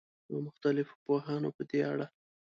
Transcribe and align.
او 0.29 0.35
مختلفو 0.47 0.95
پوهانو 1.05 1.49
په 1.57 1.63
دې 1.69 1.79
اړه 1.91 2.07